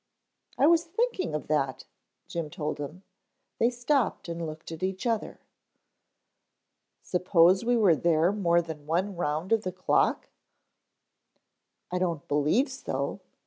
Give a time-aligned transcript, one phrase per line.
[0.57, 1.85] "I was thinking of that,"
[2.27, 3.03] Jim told him.
[3.59, 5.37] They stopped and looked at each other.
[7.03, 10.29] "Suppose we were there more than one round of the clock?"
[11.91, 13.19] "I don't believe so.